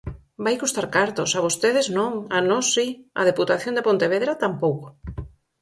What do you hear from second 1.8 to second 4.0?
non; a nós, si; á Deputación de